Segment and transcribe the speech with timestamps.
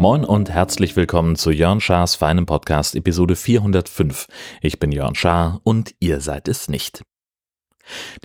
[0.00, 4.26] Moin und herzlich willkommen zu Jörn Schars feinem Podcast Episode 405.
[4.62, 7.02] Ich bin Jörn Schaar und ihr seid es nicht.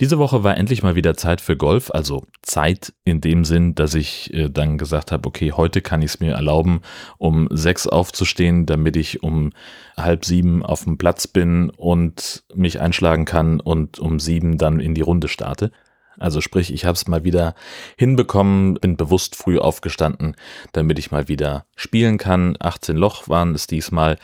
[0.00, 3.94] Diese Woche war endlich mal wieder Zeit für Golf, also Zeit in dem Sinn, dass
[3.94, 6.80] ich äh, dann gesagt habe, okay, heute kann ich es mir erlauben,
[7.18, 9.52] um sechs aufzustehen, damit ich um
[9.96, 14.94] halb sieben auf dem Platz bin und mich einschlagen kann und um sieben dann in
[14.94, 15.70] die Runde starte.
[16.18, 17.54] Also sprich, ich habe es mal wieder
[17.96, 20.36] hinbekommen, bin bewusst früh aufgestanden,
[20.72, 22.56] damit ich mal wieder spielen kann.
[22.60, 24.18] 18 Loch waren es diesmal.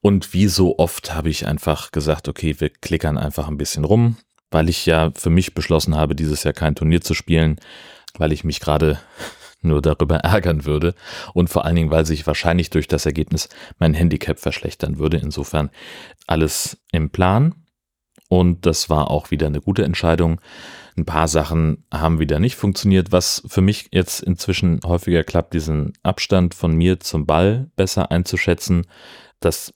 [0.00, 4.16] Und wie so oft habe ich einfach gesagt, okay, wir klickern einfach ein bisschen rum,
[4.50, 7.56] weil ich ja für mich beschlossen habe, dieses Jahr kein Turnier zu spielen,
[8.18, 8.98] weil ich mich gerade
[9.62, 10.94] nur darüber ärgern würde
[11.34, 15.16] und vor allen Dingen, weil sich wahrscheinlich durch das Ergebnis mein Handicap verschlechtern würde.
[15.16, 15.70] Insofern
[16.26, 17.66] alles im Plan
[18.28, 20.40] und das war auch wieder eine gute Entscheidung.
[20.96, 25.92] Ein paar Sachen haben wieder nicht funktioniert, was für mich jetzt inzwischen häufiger klappt, diesen
[26.02, 28.86] Abstand von mir zum Ball besser einzuschätzen.
[29.40, 29.72] Das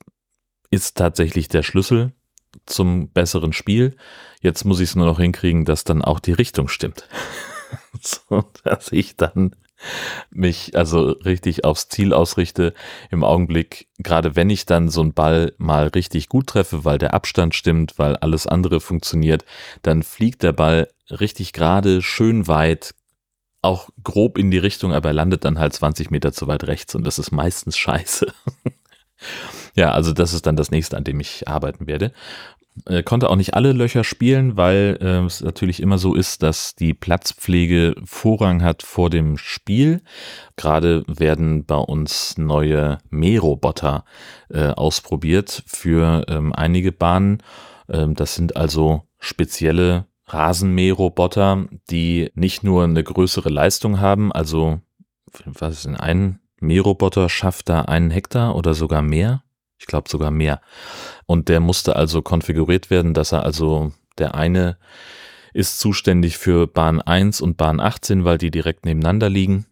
[0.71, 2.13] ist tatsächlich der Schlüssel
[2.67, 3.97] zum besseren Spiel.
[4.41, 7.09] Jetzt muss ich es nur noch hinkriegen, dass dann auch die Richtung stimmt.
[8.01, 9.55] so, dass ich dann
[10.31, 12.75] mich also richtig aufs Ziel ausrichte.
[13.11, 17.15] Im Augenblick, gerade wenn ich dann so einen Ball mal richtig gut treffe, weil der
[17.15, 19.45] Abstand stimmt, weil alles andere funktioniert,
[19.83, 22.95] dann fliegt der Ball richtig gerade, schön weit,
[23.63, 26.95] auch grob in die Richtung, aber er landet dann halt 20 Meter zu weit rechts
[26.95, 28.33] und das ist meistens scheiße.
[29.75, 32.13] ja, also das ist dann das nächste, an dem ich arbeiten werde.
[32.87, 36.75] Äh, konnte auch nicht alle Löcher spielen, weil äh, es natürlich immer so ist, dass
[36.75, 40.03] die Platzpflege Vorrang hat vor dem Spiel.
[40.57, 44.05] Gerade werden bei uns neue Mähroboter
[44.49, 47.43] äh, ausprobiert für ähm, einige Bahnen.
[47.89, 54.81] Ähm, das sind also spezielle Rasenmähroboter, die nicht nur eine größere Leistung haben, also
[55.45, 59.43] was ist denn ein Mähroboter schafft da einen Hektar oder sogar mehr?
[59.81, 60.61] Ich glaube sogar mehr.
[61.27, 64.77] Und der musste also konfiguriert werden, dass er also der eine
[65.55, 69.67] ist zuständig für Bahn 1 und Bahn 18, weil die direkt nebeneinander liegen.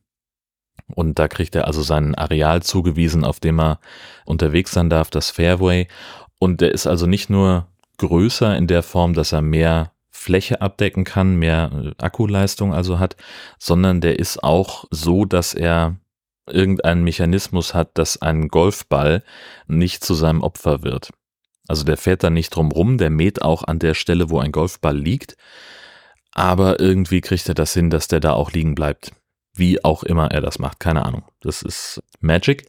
[0.95, 3.81] Und da kriegt er also sein Areal zugewiesen, auf dem er
[4.25, 5.87] unterwegs sein darf, das Fairway.
[6.39, 7.67] Und der ist also nicht nur
[7.99, 13.17] größer in der Form, dass er mehr Fläche abdecken kann, mehr äh, Akkuleistung also hat,
[13.59, 15.97] sondern der ist auch so, dass er
[16.51, 19.23] irgendeinen Mechanismus hat, dass ein Golfball
[19.67, 21.11] nicht zu seinem Opfer wird.
[21.69, 24.53] Also der fährt da nicht drum rum, der mäht auch an der Stelle, wo ein
[24.53, 25.37] Golfball liegt,
[26.33, 29.13] aber irgendwie kriegt er das hin, dass der da auch liegen bleibt.
[29.55, 31.25] Wie auch immer er das macht, keine Ahnung.
[31.41, 32.69] Das ist Magic.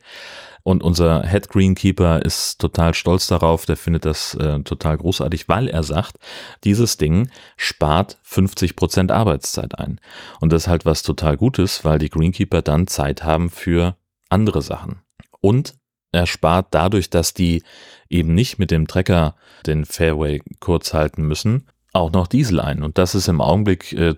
[0.64, 5.68] Und unser Head Greenkeeper ist total stolz darauf, der findet das äh, total großartig, weil
[5.68, 6.18] er sagt,
[6.64, 10.00] dieses Ding spart 50 Prozent Arbeitszeit ein.
[10.40, 13.96] Und das ist halt was total Gutes, weil die Greenkeeper dann Zeit haben für
[14.30, 15.02] andere Sachen.
[15.42, 15.76] Und
[16.12, 17.64] er spart dadurch, dass die
[18.10, 22.84] eben nicht mit dem Trecker den Fairway kurz halten müssen, auch noch Diesel ein.
[22.84, 24.16] Und das ist im Augenblick äh,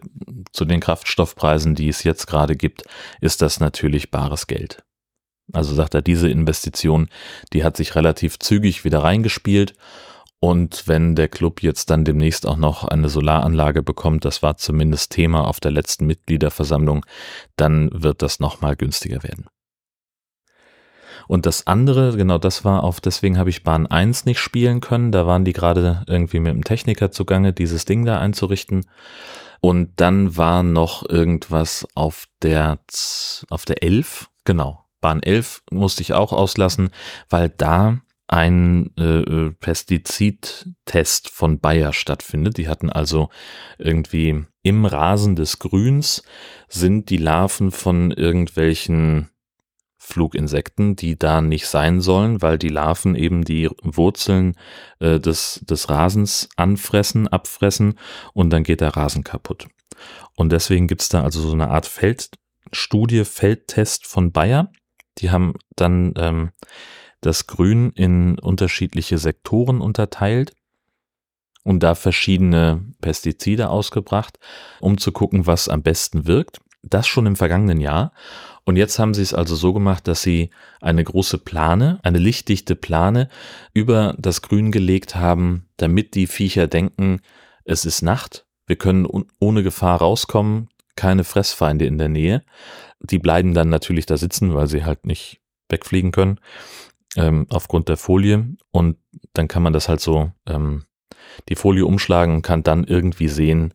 [0.52, 2.84] zu den Kraftstoffpreisen, die es jetzt gerade gibt,
[3.19, 4.84] ist das natürlich bares Geld.
[5.53, 7.07] Also sagt er, diese Investition,
[7.53, 9.73] die hat sich relativ zügig wieder reingespielt.
[10.39, 15.11] Und wenn der Club jetzt dann demnächst auch noch eine Solaranlage bekommt, das war zumindest
[15.11, 17.06] Thema auf der letzten Mitgliederversammlung,
[17.57, 19.45] dann wird das nochmal günstiger werden.
[21.28, 25.11] Und das andere, genau das war auf, deswegen habe ich Bahn 1 nicht spielen können.
[25.11, 28.85] Da waren die gerade irgendwie mit dem Techniker zugange, dieses Ding da einzurichten.
[29.61, 32.79] Und dann war noch irgendwas auf der,
[33.50, 36.89] auf der 11, genau, Bahn 11 musste ich auch auslassen,
[37.29, 38.00] weil da
[38.31, 42.57] ein äh, äh, Pestizidtest von Bayer stattfindet.
[42.57, 43.29] Die hatten also
[43.78, 46.23] irgendwie im Rasen des Grüns
[46.69, 49.29] sind die Larven von irgendwelchen
[49.97, 54.56] Fluginsekten, die da nicht sein sollen, weil die Larven eben die Wurzeln
[54.99, 57.96] äh, des, des Rasens anfressen, abfressen
[58.34, 59.67] und dann geht der Rasen kaputt.
[60.35, 64.72] Und deswegen gibt's da also so eine Art Feldstudie, Feldtest von Bayer
[65.17, 66.52] die haben dann ähm,
[67.22, 70.53] das Grün in unterschiedliche Sektoren unterteilt
[71.63, 74.40] und da verschiedene Pestizide ausgebracht,
[74.79, 76.59] um zu gucken, was am besten wirkt.
[76.84, 78.11] Das schon im vergangenen Jahr.
[78.63, 80.49] Und jetzt haben sie es also so gemacht, dass sie
[80.81, 83.29] eine große Plane, eine lichtdichte Plane
[83.73, 87.22] über das Grün gelegt haben, damit die Viecher denken,
[87.66, 89.07] es ist Nacht, wir können
[89.40, 92.43] ohne Gefahr rauskommen, keine Fressfeinde in der Nähe.
[92.99, 96.40] Die bleiben dann natürlich da sitzen, weil sie halt nicht wegfliegen können
[97.16, 98.55] ähm, aufgrund der Folie.
[98.72, 98.97] Und
[99.34, 100.85] dann kann man das halt so ähm,
[101.49, 103.73] die Folie umschlagen und kann dann irgendwie sehen,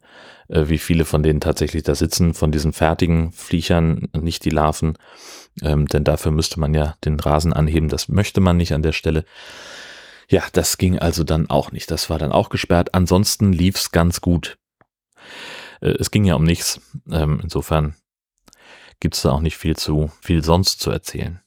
[0.48, 4.96] äh, wie viele von denen tatsächlich da sitzen, von diesen fertigen Fliechern, nicht die Larven.
[5.62, 7.88] Ähm, denn dafür müsste man ja den Rasen anheben.
[7.88, 9.24] Das möchte man nicht an der Stelle.
[10.28, 11.90] Ja, das ging also dann auch nicht.
[11.90, 12.94] Das war dann auch gesperrt.
[12.94, 14.58] Ansonsten lief's ganz gut.
[15.80, 16.80] Äh, es ging ja um nichts.
[17.10, 17.94] Ähm, insofern
[19.00, 21.40] gibt's da auch nicht viel zu, viel sonst zu erzählen.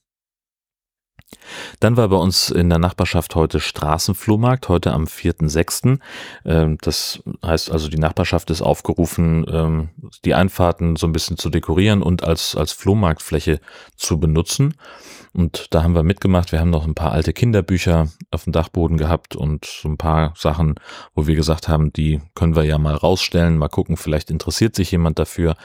[1.79, 5.99] Dann war bei uns in der Nachbarschaft heute Straßenflohmarkt, heute am 4.6.
[6.45, 9.89] Ähm, das heißt also, die Nachbarschaft ist aufgerufen, ähm,
[10.25, 13.59] die Einfahrten so ein bisschen zu dekorieren und als, als Flohmarktfläche
[13.95, 14.75] zu benutzen.
[15.33, 16.51] Und da haben wir mitgemacht.
[16.51, 20.33] Wir haben noch ein paar alte Kinderbücher auf dem Dachboden gehabt und so ein paar
[20.35, 20.75] Sachen,
[21.13, 24.91] wo wir gesagt haben, die können wir ja mal rausstellen, mal gucken, vielleicht interessiert sich
[24.91, 25.55] jemand dafür.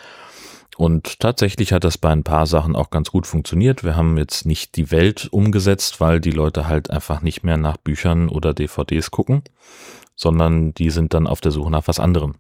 [0.77, 3.85] Und tatsächlich hat das bei ein paar Sachen auch ganz gut funktioniert.
[3.85, 7.77] Wir haben jetzt nicht die Welt umgesetzt, weil die Leute halt einfach nicht mehr nach
[7.77, 9.43] Büchern oder DVDs gucken,
[10.17, 12.35] sondern die sind dann auf der Suche nach was anderem.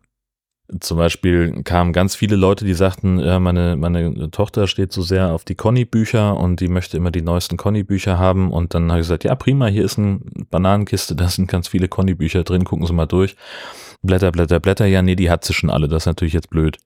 [0.80, 5.32] Zum Beispiel kamen ganz viele Leute, die sagten, ja, meine, meine Tochter steht so sehr
[5.32, 8.50] auf die Conny-Bücher und die möchte immer die neuesten Conny-Bücher haben.
[8.50, 10.20] Und dann habe ich gesagt, ja, prima, hier ist eine
[10.50, 13.36] Bananenkiste, da sind ganz viele Conny-Bücher drin, gucken Sie mal durch.
[14.02, 16.78] Blätter, Blätter, Blätter, ja, nee, die hat sie schon alle, das ist natürlich jetzt blöd.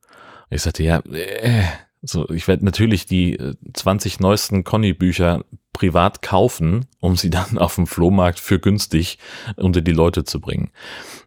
[0.51, 1.65] Ich sagte, ja, äh,
[2.03, 3.39] so, ich werde natürlich die
[3.73, 9.19] 20 äh, neuesten Conny-Bücher privat kaufen, um sie dann auf dem Flohmarkt für günstig
[9.57, 10.71] unter die Leute zu bringen.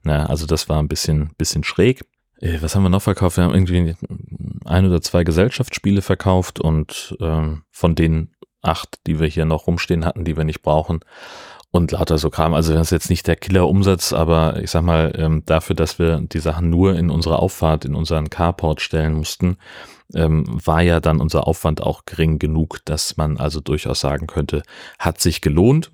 [0.03, 2.05] Na, also das war ein bisschen, bisschen schräg.
[2.39, 3.37] Äh, was haben wir noch verkauft?
[3.37, 3.95] Wir haben irgendwie
[4.65, 10.05] ein oder zwei Gesellschaftsspiele verkauft und ähm, von den acht, die wir hier noch rumstehen
[10.05, 10.99] hatten, die wir nicht brauchen,
[11.71, 12.53] und lauter so Kram.
[12.53, 16.19] Also das ist jetzt nicht der Killer-Umsatz, aber ich sag mal, ähm, dafür, dass wir
[16.19, 19.57] die Sachen nur in unsere Auffahrt, in unseren Carport stellen mussten,
[20.13, 24.63] ähm, war ja dann unser Aufwand auch gering genug, dass man also durchaus sagen könnte,
[24.99, 25.91] hat sich gelohnt.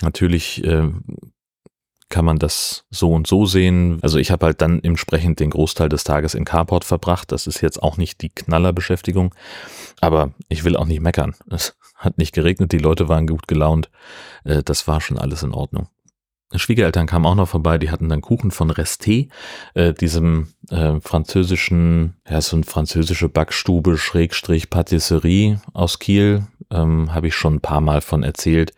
[0.00, 0.90] Natürlich äh,
[2.14, 3.98] kann man das so und so sehen.
[4.00, 7.32] Also ich habe halt dann entsprechend den Großteil des Tages in Carport verbracht.
[7.32, 9.34] Das ist jetzt auch nicht die Knallerbeschäftigung,
[10.00, 11.34] aber ich will auch nicht meckern.
[11.50, 13.90] Es hat nicht geregnet, die Leute waren gut gelaunt.
[14.44, 15.88] Äh, das war schon alles in Ordnung.
[16.54, 19.28] Schwiegereltern kamen auch noch vorbei, die hatten dann Kuchen von Resté,
[19.74, 27.26] äh, diesem äh, französischen, ja, so eine französische Backstube, Schrägstrich Patisserie aus Kiel, ähm, habe
[27.26, 28.72] ich schon ein paar Mal von erzählt.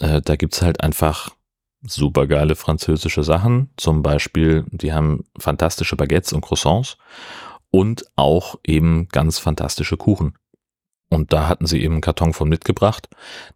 [0.00, 1.30] Äh, da gibt's halt einfach
[1.90, 3.70] super geile französische Sachen.
[3.76, 6.96] Zum Beispiel, die haben fantastische Baguettes und Croissants
[7.70, 10.34] und auch eben ganz fantastische Kuchen.
[11.10, 13.08] Und da hatten sie eben einen Karton von mitgebracht,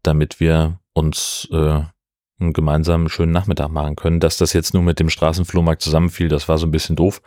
[0.03, 1.83] damit wir uns äh,
[2.41, 4.21] einen gemeinsamen schönen Nachmittag machen können.
[4.21, 7.23] Dass das jetzt nur mit dem Straßenflohmarkt zusammenfiel, das war so ein bisschen doof,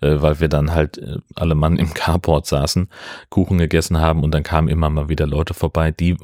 [0.00, 2.88] äh, weil wir dann halt äh, alle Mann im Carport saßen,
[3.30, 6.16] Kuchen gegessen haben und dann kamen immer mal wieder Leute vorbei, die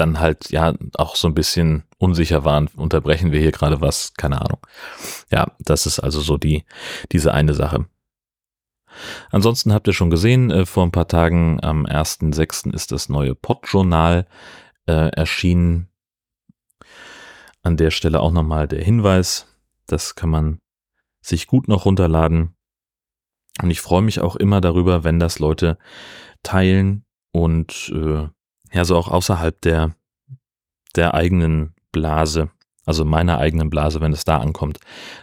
[0.00, 4.40] dann halt ja auch so ein bisschen unsicher waren, unterbrechen wir hier gerade was, keine
[4.40, 4.58] Ahnung.
[5.30, 6.64] Ja, das ist also so die,
[7.12, 7.86] diese eine Sache.
[9.30, 12.74] Ansonsten habt ihr schon gesehen, äh, vor ein paar Tagen am 1.6.
[12.74, 14.26] ist das neue Podjournal
[14.86, 15.88] äh, erschienen.
[17.62, 19.46] An der Stelle auch nochmal der Hinweis,
[19.86, 20.60] das kann man
[21.20, 22.56] sich gut noch runterladen.
[23.62, 25.76] Und ich freue mich auch immer darüber, wenn das Leute
[26.42, 28.28] teilen und äh,
[28.72, 29.94] ja, so auch außerhalb der,
[30.96, 32.50] der eigenen Blase,
[32.86, 34.78] also meiner eigenen Blase, wenn es da ankommt.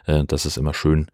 [0.05, 1.07] Äh, das ist immer schön.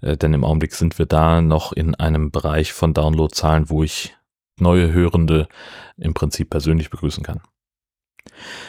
[0.00, 4.16] Äh, denn im Augenblick sind wir da noch in einem Bereich von Downloadzahlen, wo ich
[4.58, 5.48] neue Hörende
[5.96, 7.40] im Prinzip persönlich begrüßen kann.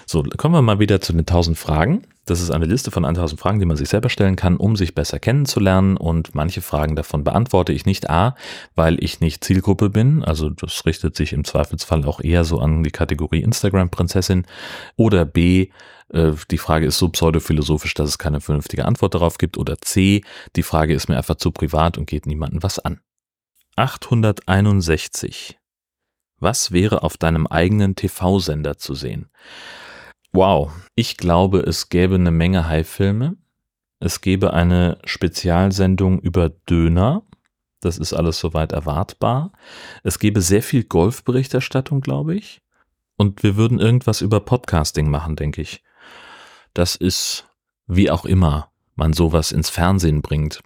[0.05, 2.03] So, kommen wir mal wieder zu den 1000 Fragen.
[2.25, 4.93] Das ist eine Liste von 1000 Fragen, die man sich selber stellen kann, um sich
[4.93, 5.95] besser kennenzulernen.
[5.95, 8.35] Und manche Fragen davon beantworte ich nicht A,
[8.75, 10.23] weil ich nicht Zielgruppe bin.
[10.23, 14.45] Also das richtet sich im Zweifelsfall auch eher so an die Kategorie Instagram-Prinzessin.
[14.97, 15.69] Oder B,
[16.09, 19.57] äh, die Frage ist so pseudophilosophisch, dass es keine vernünftige Antwort darauf gibt.
[19.57, 20.21] Oder C,
[20.57, 22.99] die Frage ist mir einfach zu privat und geht niemandem was an.
[23.77, 25.56] 861.
[26.39, 29.29] Was wäre auf deinem eigenen TV-Sender zu sehen?
[30.31, 33.37] Wow, ich glaube, es gäbe eine Menge High-Filme.
[33.99, 37.23] Es gäbe eine Spezialsendung über Döner.
[37.79, 39.51] Das ist alles soweit erwartbar.
[40.03, 42.61] Es gäbe sehr viel Golfberichterstattung, glaube ich.
[43.17, 45.83] Und wir würden irgendwas über Podcasting machen, denke ich.
[46.75, 47.47] Das ist,
[47.87, 50.61] wie auch immer man sowas ins Fernsehen bringt,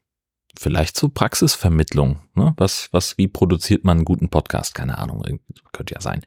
[0.58, 2.22] vielleicht zur Praxisvermittlung.
[2.36, 2.54] Ne?
[2.58, 4.76] Was, was, wie produziert man einen guten Podcast?
[4.76, 5.24] Keine Ahnung.
[5.72, 6.26] Könnte ja sein,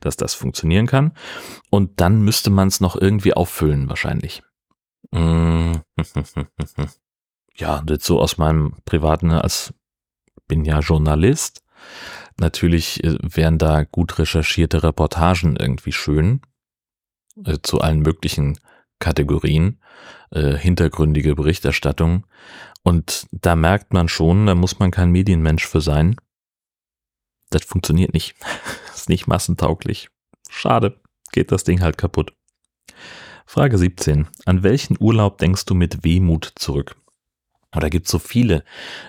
[0.00, 1.12] dass das funktionieren kann.
[1.70, 4.42] Und dann müsste man es noch irgendwie auffüllen, wahrscheinlich.
[7.56, 9.72] ja, das so aus meinem privaten, ne, als
[10.48, 11.62] bin ja Journalist.
[12.38, 16.40] Natürlich äh, wären da gut recherchierte Reportagen irgendwie schön
[17.44, 18.58] äh, zu allen möglichen
[18.98, 19.80] Kategorien,
[20.30, 22.26] äh, hintergründige Berichterstattung.
[22.82, 26.16] Und da merkt man schon, da muss man kein Medienmensch für sein.
[27.50, 28.34] Das funktioniert nicht.
[28.94, 30.08] Ist nicht massentauglich.
[30.48, 31.00] Schade,
[31.32, 32.32] geht das Ding halt kaputt.
[33.44, 34.26] Frage 17.
[34.44, 36.96] An welchen Urlaub denkst du mit Wehmut zurück?
[37.74, 38.64] Oder gibt so viele.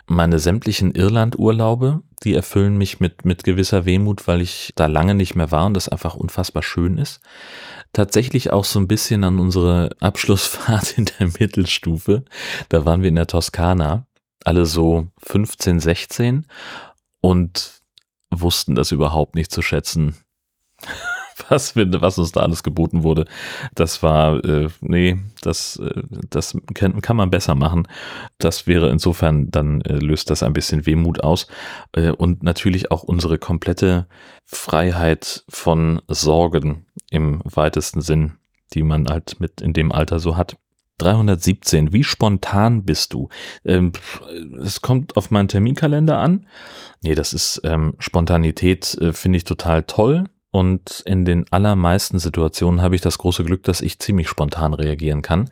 [0.08, 5.36] Meine sämtlichen Irland-Urlaube, die erfüllen mich mit, mit gewisser Wehmut, weil ich da lange nicht
[5.36, 7.22] mehr war und das einfach unfassbar schön ist.
[7.94, 12.24] Tatsächlich auch so ein bisschen an unsere Abschlussfahrt in der Mittelstufe.
[12.70, 14.06] Da waren wir in der Toskana,
[14.44, 16.46] alle so 15, 16
[17.22, 17.82] und
[18.30, 20.16] wussten das überhaupt nicht zu schätzen
[21.50, 23.26] was, was uns da alles geboten wurde.
[23.76, 27.88] Das war, äh, nee, das, äh, das kann, kann man besser machen.
[28.38, 31.48] Das wäre insofern, dann äh, löst das ein bisschen Wehmut aus.
[31.94, 34.08] Äh, und natürlich auch unsere komplette
[34.46, 38.34] Freiheit von Sorgen im weitesten Sinn,
[38.74, 40.58] die man halt mit in dem Alter so hat.
[41.00, 41.94] 317.
[41.94, 43.30] Wie spontan bist du?
[43.64, 43.92] Ähm,
[44.60, 46.48] es kommt auf meinen Terminkalender an.
[47.02, 50.26] Nee, das ist ähm, Spontanität, äh, finde ich total toll.
[50.50, 55.22] Und in den allermeisten Situationen habe ich das große Glück, dass ich ziemlich spontan reagieren
[55.22, 55.52] kann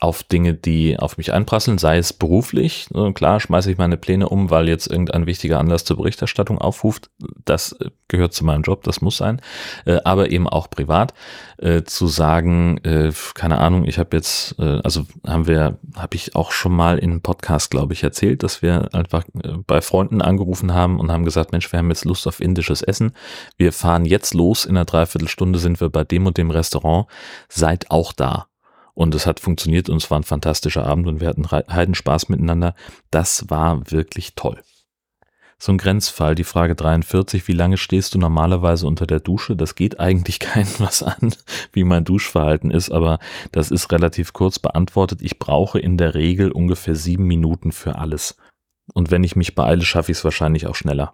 [0.00, 2.88] auf Dinge, die auf mich einprasseln, sei es beruflich.
[3.14, 7.10] Klar, schmeiße ich meine Pläne um, weil jetzt irgendein wichtiger Anlass zur Berichterstattung aufruft.
[7.44, 9.40] Das äh, gehört zu meinem Job, das muss sein.
[9.84, 11.14] Äh, aber eben auch privat
[11.58, 12.80] äh, zu sagen,
[13.34, 17.20] keine Ahnung, ich habe jetzt, also haben wir, habe ich auch schon mal in einem
[17.20, 19.24] Podcast, glaube ich, erzählt, dass wir einfach
[19.66, 23.12] bei Freunden angerufen haben und haben gesagt, Mensch, wir haben jetzt Lust auf indisches Essen.
[23.56, 24.64] Wir fahren jetzt los.
[24.64, 27.06] In einer Dreiviertelstunde sind wir bei dem und dem Restaurant.
[27.48, 28.48] Seid auch da.
[28.96, 32.74] Und es hat funktioniert und es war ein fantastischer Abend und wir hatten Heidenspaß miteinander.
[33.10, 34.62] Das war wirklich toll.
[35.58, 39.54] So ein Grenzfall, die Frage 43, wie lange stehst du normalerweise unter der Dusche?
[39.54, 41.34] Das geht eigentlich keinem was an,
[41.72, 43.18] wie mein Duschverhalten ist, aber
[43.52, 45.20] das ist relativ kurz beantwortet.
[45.20, 48.38] Ich brauche in der Regel ungefähr sieben Minuten für alles.
[48.94, 51.12] Und wenn ich mich beeile, schaffe ich es wahrscheinlich auch schneller.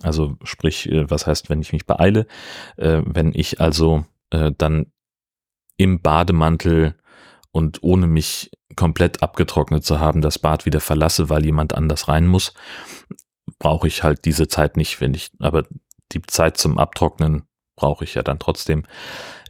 [0.00, 2.26] Also sprich, äh, was heißt, wenn ich mich beeile?
[2.78, 4.86] Äh, wenn ich also äh, dann
[5.76, 6.94] im Bademantel
[7.52, 12.26] und ohne mich komplett abgetrocknet zu haben, das Bad wieder verlasse, weil jemand anders rein
[12.26, 12.52] muss,
[13.58, 15.64] brauche ich halt diese Zeit nicht, wenn ich, aber
[16.12, 17.44] die Zeit zum Abtrocknen
[17.76, 18.84] brauche ich ja dann trotzdem.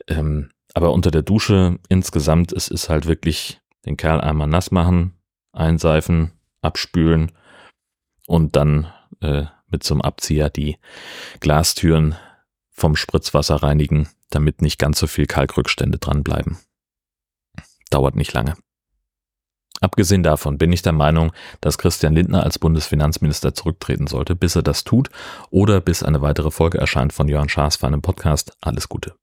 [0.08, 5.14] Ähm, aber unter der Dusche insgesamt, es ist halt wirklich den Kerl einmal nass machen,
[5.52, 7.32] einseifen, abspülen
[8.26, 10.78] und dann äh, mit zum Abzieher die
[11.40, 12.16] Glastüren
[12.70, 16.58] vom Spritzwasser reinigen, damit nicht ganz so viel Kalkrückstände dranbleiben.
[17.90, 18.54] Dauert nicht lange.
[19.80, 24.62] Abgesehen davon bin ich der Meinung, dass Christian Lindner als Bundesfinanzminister zurücktreten sollte, bis er
[24.62, 25.10] das tut
[25.50, 28.56] oder bis eine weitere Folge erscheint von Jörn Schaas für einen Podcast.
[28.60, 29.14] Alles Gute.